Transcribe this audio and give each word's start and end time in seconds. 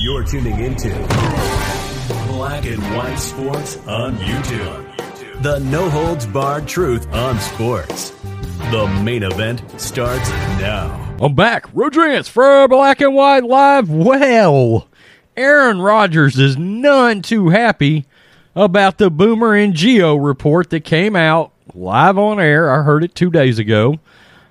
You're 0.00 0.24
tuning 0.24 0.58
into 0.60 0.88
Black 2.28 2.64
and 2.64 2.82
White 2.96 3.16
Sports 3.16 3.76
on 3.86 4.16
YouTube. 4.16 5.42
The 5.42 5.58
no 5.58 5.90
holds 5.90 6.26
barred 6.26 6.66
truth 6.66 7.06
on 7.12 7.38
sports. 7.38 8.10
The 8.70 8.86
main 9.04 9.22
event 9.22 9.62
starts 9.78 10.30
now. 10.58 11.16
I'm 11.20 11.34
back. 11.34 11.66
Rodriguez 11.74 12.28
for 12.28 12.66
Black 12.66 13.02
and 13.02 13.14
White 13.14 13.44
Live. 13.44 13.90
Well, 13.90 14.88
Aaron 15.36 15.82
Rodgers 15.82 16.38
is 16.38 16.56
none 16.56 17.20
too 17.20 17.50
happy 17.50 18.06
about 18.56 18.96
the 18.96 19.10
Boomer 19.10 19.54
and 19.54 19.74
Gio 19.74 20.18
report 20.24 20.70
that 20.70 20.84
came 20.84 21.14
out 21.14 21.52
live 21.74 22.16
on 22.16 22.40
air. 22.40 22.70
I 22.72 22.82
heard 22.82 23.04
it 23.04 23.14
two 23.14 23.30
days 23.30 23.58
ago. 23.58 23.98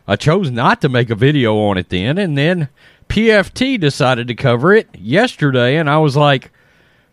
I 0.07 0.15
chose 0.15 0.49
not 0.51 0.79
to 0.81 0.89
make 0.89 1.09
a 1.09 1.15
video 1.15 1.57
on 1.57 1.77
it 1.77 1.89
then, 1.89 2.17
and 2.17 2.37
then 2.37 2.69
PFT 3.07 3.79
decided 3.79 4.27
to 4.27 4.35
cover 4.35 4.73
it 4.73 4.87
yesterday, 4.97 5.77
and 5.77 5.89
I 5.89 5.97
was 5.97 6.15
like, 6.15 6.51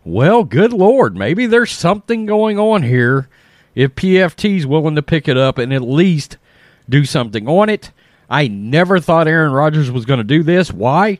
well, 0.03 0.43
good 0.43 0.71
Lord, 0.71 1.15
maybe 1.15 1.45
there's 1.45 1.71
something 1.71 2.25
going 2.25 2.59
on 2.59 2.83
here 2.83 3.27
if 3.73 3.95
PFT's 3.95 4.65
willing 4.65 4.95
to 4.95 5.01
pick 5.01 5.27
it 5.27 5.37
up 5.37 5.57
and 5.57 5.73
at 5.73 5.81
least 5.81 6.37
do 6.87 7.05
something 7.05 7.47
on 7.47 7.69
it. 7.69 7.91
I 8.29 8.47
never 8.47 8.99
thought 8.99 9.27
Aaron 9.27 9.51
Rodgers 9.51 9.91
was 9.91 10.05
going 10.05 10.19
to 10.19 10.23
do 10.23 10.43
this. 10.43 10.71
Why? 10.71 11.19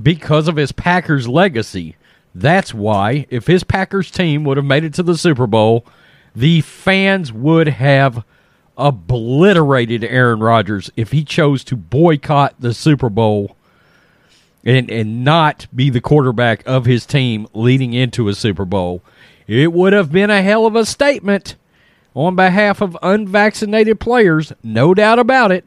Because 0.00 0.48
of 0.48 0.56
his 0.56 0.72
Packers 0.72 1.28
legacy. 1.28 1.96
That's 2.34 2.74
why. 2.74 3.26
If 3.30 3.46
his 3.46 3.64
Packers 3.64 4.10
team 4.10 4.44
would 4.44 4.56
have 4.56 4.66
made 4.66 4.84
it 4.84 4.94
to 4.94 5.02
the 5.02 5.16
Super 5.16 5.46
Bowl, 5.46 5.86
the 6.34 6.60
fans 6.62 7.32
would 7.32 7.68
have 7.68 8.24
obliterated 8.76 10.02
Aaron 10.02 10.40
Rodgers 10.40 10.90
if 10.96 11.12
he 11.12 11.24
chose 11.24 11.62
to 11.64 11.76
boycott 11.76 12.56
the 12.58 12.74
Super 12.74 13.08
Bowl 13.08 13.56
and 14.64 14.90
and 14.90 15.24
not 15.24 15.66
be 15.74 15.90
the 15.90 16.00
quarterback 16.00 16.62
of 16.66 16.86
his 16.86 17.06
team 17.06 17.46
leading 17.52 17.92
into 17.92 18.28
a 18.28 18.34
Super 18.34 18.64
Bowl. 18.64 19.02
It 19.46 19.72
would 19.72 19.92
have 19.92 20.10
been 20.10 20.30
a 20.30 20.42
hell 20.42 20.66
of 20.66 20.74
a 20.74 20.86
statement 20.86 21.56
on 22.14 22.36
behalf 22.36 22.80
of 22.80 22.96
unvaccinated 23.02 24.00
players, 24.00 24.52
no 24.62 24.94
doubt 24.94 25.18
about 25.18 25.52
it. 25.52 25.66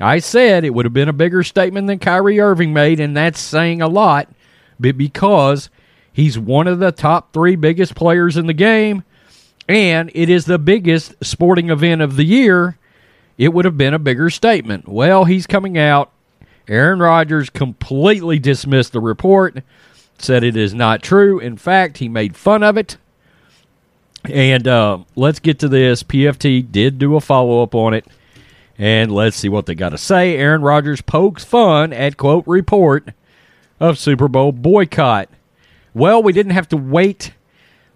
I 0.00 0.20
said 0.20 0.64
it 0.64 0.70
would 0.70 0.86
have 0.86 0.94
been 0.94 1.10
a 1.10 1.12
bigger 1.12 1.42
statement 1.42 1.86
than 1.86 1.98
Kyrie 1.98 2.40
Irving 2.40 2.72
made, 2.72 3.00
and 3.00 3.14
that's 3.14 3.38
saying 3.38 3.82
a 3.82 3.88
lot, 3.88 4.28
but 4.78 4.96
because 4.96 5.68
he's 6.10 6.38
one 6.38 6.66
of 6.66 6.78
the 6.78 6.92
top 6.92 7.34
three 7.34 7.56
biggest 7.56 7.94
players 7.94 8.38
in 8.38 8.46
the 8.46 8.54
game, 8.54 9.04
and 9.68 10.10
it 10.14 10.30
is 10.30 10.46
the 10.46 10.58
biggest 10.58 11.14
sporting 11.22 11.68
event 11.68 12.00
of 12.00 12.16
the 12.16 12.24
year, 12.24 12.78
it 13.36 13.52
would 13.52 13.66
have 13.66 13.76
been 13.76 13.92
a 13.92 13.98
bigger 13.98 14.30
statement. 14.30 14.88
Well, 14.88 15.26
he's 15.26 15.46
coming 15.46 15.76
out 15.76 16.10
Aaron 16.68 17.00
Rodgers 17.00 17.50
completely 17.50 18.38
dismissed 18.38 18.92
the 18.92 19.00
report, 19.00 19.62
said 20.18 20.44
it 20.44 20.56
is 20.56 20.74
not 20.74 21.02
true. 21.02 21.38
In 21.38 21.56
fact, 21.56 21.98
he 21.98 22.08
made 22.08 22.36
fun 22.36 22.62
of 22.62 22.76
it. 22.76 22.96
And 24.24 24.68
uh, 24.68 24.98
let's 25.16 25.40
get 25.40 25.58
to 25.60 25.68
this. 25.68 26.02
PFT 26.02 26.70
did 26.70 26.98
do 26.98 27.16
a 27.16 27.20
follow 27.20 27.62
up 27.62 27.74
on 27.74 27.94
it. 27.94 28.06
And 28.78 29.12
let's 29.12 29.36
see 29.36 29.48
what 29.48 29.66
they 29.66 29.74
got 29.74 29.90
to 29.90 29.98
say. 29.98 30.36
Aaron 30.36 30.62
Rodgers 30.62 31.00
pokes 31.02 31.44
fun 31.44 31.92
at 31.92 32.16
quote 32.16 32.44
report 32.46 33.08
of 33.78 33.98
Super 33.98 34.28
Bowl 34.28 34.52
boycott. 34.52 35.28
Well, 35.92 36.22
we 36.22 36.32
didn't 36.32 36.52
have 36.52 36.68
to 36.68 36.76
wait 36.76 37.32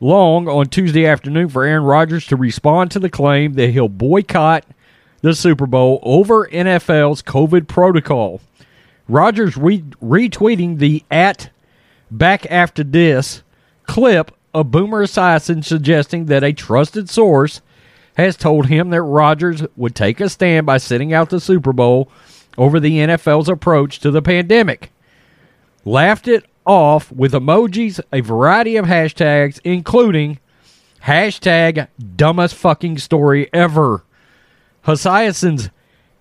long 0.00 0.48
on 0.48 0.66
Tuesday 0.66 1.06
afternoon 1.06 1.48
for 1.48 1.64
Aaron 1.64 1.84
Rodgers 1.84 2.26
to 2.26 2.36
respond 2.36 2.90
to 2.90 2.98
the 2.98 3.08
claim 3.08 3.54
that 3.54 3.70
he'll 3.70 3.88
boycott 3.88 4.66
the 5.22 5.34
Super 5.34 5.66
Bowl 5.66 6.00
over 6.02 6.46
NFL's 6.48 7.22
COVID 7.22 7.66
protocol. 7.66 8.42
Rodgers 9.08 9.56
re- 9.56 9.82
retweeting 10.02 10.78
the 10.78 11.04
at 11.10 11.50
back 12.10 12.46
after 12.50 12.82
this 12.84 13.42
clip 13.86 14.30
of 14.52 14.70
Boomer 14.70 15.04
Esiason 15.04 15.64
suggesting 15.64 16.26
that 16.26 16.44
a 16.44 16.52
trusted 16.52 17.10
source 17.10 17.60
has 18.16 18.36
told 18.36 18.66
him 18.66 18.90
that 18.90 19.02
Rodgers 19.02 19.62
would 19.76 19.94
take 19.94 20.20
a 20.20 20.28
stand 20.28 20.66
by 20.66 20.78
sitting 20.78 21.12
out 21.12 21.30
the 21.30 21.40
Super 21.40 21.72
Bowl 21.72 22.08
over 22.56 22.78
the 22.78 22.98
NFL's 22.98 23.48
approach 23.48 23.98
to 24.00 24.10
the 24.10 24.22
pandemic. 24.22 24.92
Laughed 25.84 26.28
it 26.28 26.44
off 26.64 27.10
with 27.12 27.32
emojis, 27.32 28.00
a 28.12 28.20
variety 28.20 28.76
of 28.76 28.86
hashtags, 28.86 29.60
including 29.64 30.38
hashtag 31.04 31.88
dumbest 32.16 32.54
fucking 32.54 32.98
story 32.98 33.50
ever. 33.52 34.04
Esiason's 34.86 35.70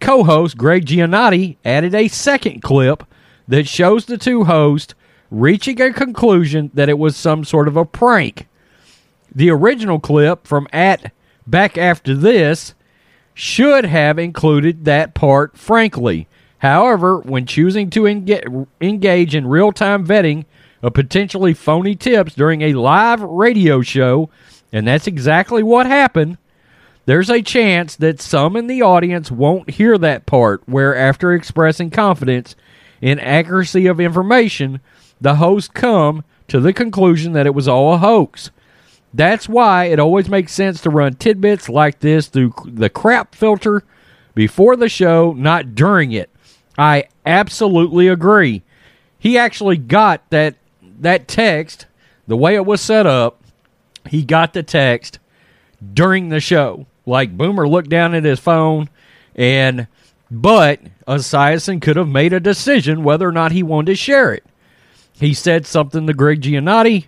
co 0.03 0.23
host, 0.25 0.57
Gregg 0.57 0.85
Giannotti, 0.85 1.55
added 1.63 1.95
a 1.95 2.09
second 2.09 2.61
clip 2.61 3.03
that 3.47 3.67
shows 3.67 4.05
the 4.05 4.17
two 4.17 4.43
hosts 4.43 4.93
reaching 5.31 5.81
a 5.81 5.93
conclusion 5.93 6.69
that 6.73 6.89
it 6.89 6.99
was 6.99 7.15
some 7.15 7.45
sort 7.45 7.69
of 7.69 7.77
a 7.77 7.85
prank. 7.85 8.47
The 9.33 9.49
original 9.49 9.99
clip 9.99 10.45
from 10.45 10.67
at 10.73 11.11
back 11.47 11.77
after 11.77 12.13
this 12.13 12.75
should 13.33 13.85
have 13.85 14.19
included 14.19 14.85
that 14.85 15.13
part, 15.13 15.57
frankly. 15.57 16.27
However, 16.57 17.19
when 17.19 17.45
choosing 17.45 17.89
to 17.91 18.01
enga- 18.01 18.67
engage 18.81 19.33
in 19.33 19.47
real 19.47 19.71
time 19.71 20.05
vetting 20.05 20.45
of 20.81 20.93
potentially 20.93 21.53
phony 21.53 21.95
tips 21.95 22.35
during 22.35 22.61
a 22.61 22.73
live 22.73 23.21
radio 23.21 23.81
show, 23.81 24.29
and 24.71 24.85
that's 24.85 25.07
exactly 25.07 25.63
what 25.63 25.85
happened, 25.85 26.37
there's 27.05 27.29
a 27.29 27.41
chance 27.41 27.95
that 27.97 28.21
some 28.21 28.55
in 28.55 28.67
the 28.67 28.81
audience 28.81 29.29
won't 29.29 29.71
hear 29.71 29.97
that 29.97 30.25
part 30.25 30.63
where, 30.67 30.95
after 30.95 31.33
expressing 31.33 31.89
confidence 31.89 32.55
in 33.01 33.19
accuracy 33.19 33.87
of 33.87 33.99
information, 33.99 34.79
the 35.19 35.35
host 35.35 35.73
come 35.73 36.23
to 36.47 36.59
the 36.59 36.73
conclusion 36.73 37.33
that 37.33 37.45
it 37.45 37.53
was 37.53 37.67
all 37.67 37.93
a 37.93 37.97
hoax. 37.97 38.51
That's 39.13 39.47
why 39.47 39.85
it 39.85 39.99
always 39.99 40.29
makes 40.29 40.53
sense 40.53 40.81
to 40.81 40.89
run 40.89 41.15
tidbits 41.15 41.69
like 41.69 41.99
this 41.99 42.27
through 42.27 42.53
the 42.65 42.89
crap 42.89 43.35
filter 43.35 43.83
before 44.33 44.75
the 44.75 44.89
show, 44.89 45.33
not 45.33 45.75
during 45.75 46.11
it. 46.11 46.29
I 46.77 47.05
absolutely 47.25 48.07
agree. 48.07 48.63
He 49.19 49.37
actually 49.37 49.77
got 49.77 50.29
that 50.31 50.55
that 50.99 51.27
text 51.27 51.85
the 52.27 52.37
way 52.37 52.55
it 52.55 52.65
was 52.65 52.81
set 52.81 53.05
up. 53.05 53.41
He 54.09 54.23
got 54.23 54.53
the 54.53 54.63
text 54.63 55.19
during 55.93 56.29
the 56.29 56.39
show. 56.39 56.87
Like 57.05 57.37
Boomer 57.37 57.67
looked 57.67 57.89
down 57.89 58.15
at 58.15 58.23
his 58.23 58.39
phone, 58.39 58.89
and 59.35 59.87
but 60.31 60.81
Esiason 61.07 61.81
could 61.81 61.95
have 61.95 62.07
made 62.07 62.33
a 62.33 62.39
decision 62.39 63.03
whether 63.03 63.27
or 63.27 63.31
not 63.31 63.51
he 63.51 63.61
wanted 63.61 63.91
to 63.91 63.95
share 63.95 64.33
it. 64.33 64.43
He 65.19 65.33
said 65.33 65.65
something 65.65 66.07
to 66.07 66.13
Gregg 66.13 66.41
Giannotti. 66.41 67.05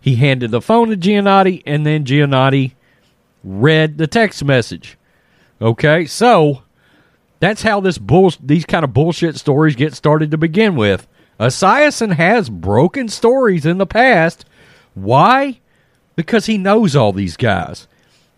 He 0.00 0.16
handed 0.16 0.50
the 0.50 0.60
phone 0.60 0.88
to 0.90 0.96
Giannotti, 0.96 1.62
and 1.66 1.86
then 1.86 2.04
Giannotti 2.04 2.72
read 3.42 3.98
the 3.98 4.06
text 4.06 4.44
message. 4.44 4.96
Okay, 5.60 6.04
so 6.06 6.62
that's 7.40 7.62
how 7.62 7.80
this 7.80 7.98
bull 7.98 8.32
these 8.42 8.64
kind 8.64 8.84
of 8.84 8.92
bullshit 8.94 9.36
stories 9.36 9.76
get 9.76 9.94
started 9.94 10.30
to 10.30 10.38
begin 10.38 10.76
with. 10.76 11.06
Esiason 11.38 12.14
has 12.14 12.48
broken 12.48 13.08
stories 13.08 13.66
in 13.66 13.78
the 13.78 13.86
past. 13.86 14.44
Why? 14.94 15.60
Because 16.16 16.46
he 16.46 16.58
knows 16.58 16.94
all 16.94 17.12
these 17.12 17.36
guys. 17.36 17.88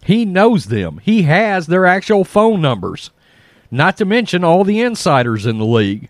He 0.06 0.24
knows 0.24 0.66
them. 0.66 1.00
He 1.02 1.22
has 1.22 1.66
their 1.66 1.84
actual 1.84 2.22
phone 2.22 2.60
numbers. 2.60 3.10
Not 3.72 3.96
to 3.96 4.04
mention 4.04 4.44
all 4.44 4.62
the 4.62 4.80
insiders 4.80 5.46
in 5.46 5.58
the 5.58 5.64
league. 5.64 6.08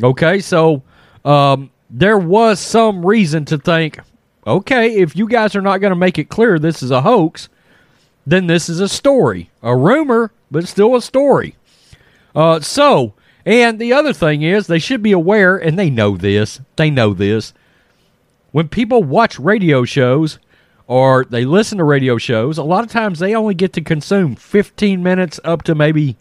Okay, 0.00 0.38
so 0.38 0.84
um, 1.24 1.72
there 1.90 2.18
was 2.18 2.60
some 2.60 3.04
reason 3.04 3.44
to 3.46 3.58
think, 3.58 3.98
okay, 4.46 4.94
if 4.94 5.16
you 5.16 5.26
guys 5.26 5.56
are 5.56 5.60
not 5.60 5.78
going 5.78 5.90
to 5.90 5.96
make 5.96 6.18
it 6.18 6.28
clear 6.28 6.56
this 6.56 6.84
is 6.84 6.92
a 6.92 7.02
hoax, 7.02 7.48
then 8.24 8.46
this 8.46 8.68
is 8.68 8.78
a 8.78 8.88
story, 8.88 9.50
a 9.60 9.76
rumor, 9.76 10.30
but 10.48 10.68
still 10.68 10.94
a 10.94 11.02
story. 11.02 11.56
Uh, 12.36 12.60
so, 12.60 13.12
and 13.44 13.80
the 13.80 13.92
other 13.92 14.12
thing 14.12 14.42
is, 14.42 14.68
they 14.68 14.78
should 14.78 15.02
be 15.02 15.10
aware, 15.10 15.56
and 15.56 15.76
they 15.76 15.90
know 15.90 16.16
this. 16.16 16.60
They 16.76 16.90
know 16.90 17.12
this. 17.12 17.52
When 18.52 18.68
people 18.68 19.02
watch 19.02 19.40
radio 19.40 19.84
shows, 19.84 20.38
or 20.92 21.24
they 21.24 21.46
listen 21.46 21.78
to 21.78 21.84
radio 21.84 22.18
shows, 22.18 22.58
a 22.58 22.62
lot 22.62 22.84
of 22.84 22.90
times 22.90 23.18
they 23.18 23.34
only 23.34 23.54
get 23.54 23.72
to 23.72 23.80
consume 23.80 24.36
15 24.36 25.02
minutes 25.02 25.40
up 25.42 25.62
to 25.62 25.74
maybe 25.74 26.18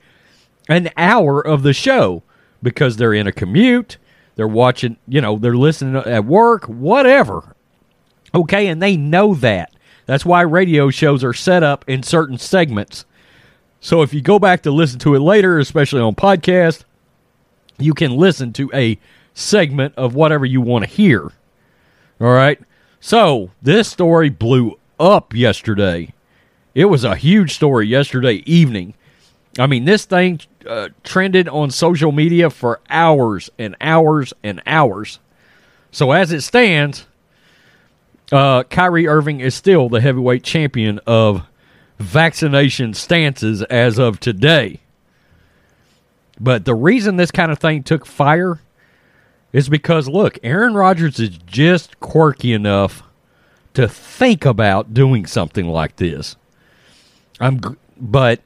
an 0.70 0.90
hour 0.96 1.46
of 1.46 1.64
the 1.64 1.74
show 1.74 2.24
because 2.64 2.96
they're 2.96 3.14
in 3.14 3.28
a 3.28 3.34
commute, 3.34 3.98
they're 4.38 4.48
watching, 4.48 4.96
you 5.10 5.20
know, 5.20 5.38
they're 5.38 5.58
listening 5.58 5.98
at 5.98 6.24
work, 6.24 6.64
whatever. 6.70 7.54
Okay, 8.34 8.68
and 8.68 8.82
they 8.82 8.96
know 8.96 9.34
that. 9.36 9.74
That's 10.06 10.26
why 10.26 10.40
radio 10.40 10.90
shows 10.90 11.22
are 11.22 11.34
set 11.34 11.64
up 11.64 11.84
in 11.86 12.02
certain 12.02 12.38
segments. 12.38 13.04
So 13.82 14.04
if 14.04 14.14
you 14.14 14.22
go 14.22 14.40
back 14.40 14.64
to 14.64 14.72
listen 14.72 15.00
to 15.00 15.16
it 15.16 15.20
later, 15.20 15.60
especially 15.60 16.00
on 16.00 16.16
podcast, 16.16 16.86
you 17.78 17.94
can 17.94 18.16
listen 18.16 18.54
to 18.54 18.72
a 18.74 18.98
segment 19.34 19.96
of 19.98 20.16
whatever 20.16 20.46
you 20.46 20.62
want 20.62 20.86
to 20.86 20.90
hear. 20.90 21.34
All 22.22 22.32
right. 22.32 22.58
So 23.02 23.50
this 23.64 23.90
story 23.90 24.30
blew 24.30 24.80
up 25.00 25.34
yesterday. 25.34 26.14
It 26.76 26.86
was 26.86 27.04
a 27.04 27.16
huge 27.16 27.56
story 27.56 27.88
yesterday 27.88 28.44
evening. 28.46 28.94
I 29.58 29.66
mean, 29.66 29.86
this 29.86 30.06
thing 30.06 30.40
uh, 30.68 30.90
trended 31.04 31.50
on 31.50 31.72
social 31.72 32.12
media 32.12 32.52
for 32.52 32.80
hours 32.90 33.50
and 33.58 33.76
hours 33.82 34.34
and 34.44 34.62
hours. 34.68 35.20
So 35.92 36.12
as 36.12 36.32
it 36.32 36.42
stands, 36.42 37.08
uh, 38.32 38.64
Kyrie 38.64 39.08
Irving 39.08 39.42
is 39.42 39.56
still 39.56 39.90
the 39.90 40.00
heavyweight 40.00 40.44
champion 40.44 41.00
of 41.08 41.42
vaccination 41.98 42.94
stances 42.94 43.64
as 43.64 43.98
of 43.98 44.20
today. 44.20 44.80
But 46.40 46.66
the 46.66 46.76
reason 46.76 47.18
this 47.18 47.32
kind 47.32 47.52
of 47.52 47.58
thing 47.58 47.82
took 47.82 48.06
fire 48.06 48.60
is 49.54 49.70
because, 49.70 50.08
look, 50.08 50.38
Aaron 50.44 50.74
Rodgers 50.74 51.20
is 51.20 51.30
just 51.30 52.00
quirky 52.00 52.54
enough 52.54 53.04
to 53.74 53.88
think 53.88 54.46
about 54.46 54.94
doing 54.94 55.26
something 55.26 55.68
like 55.68 55.98
this. 55.98 56.36
I'm, 57.40 57.78
but 57.98 58.42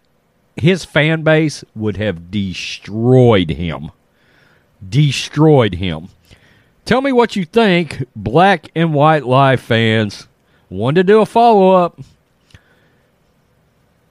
his 0.55 0.85
fan 0.85 1.23
base 1.23 1.63
would 1.75 1.97
have 1.97 2.31
destroyed 2.31 3.51
him. 3.51 3.91
Destroyed 4.87 5.75
him. 5.75 6.09
Tell 6.85 7.01
me 7.01 7.11
what 7.11 7.35
you 7.35 7.45
think, 7.45 8.05
black 8.15 8.69
and 8.75 8.93
white 8.93 9.25
live 9.25 9.59
fans. 9.59 10.27
Want 10.69 10.95
to 10.95 11.03
do 11.03 11.21
a 11.21 11.25
follow 11.25 11.71
up? 11.71 11.99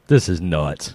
This 0.09 0.29
is 0.29 0.41
nuts. 0.41 0.95